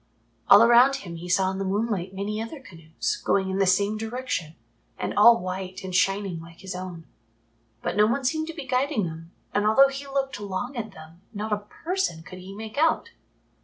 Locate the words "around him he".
0.63-1.29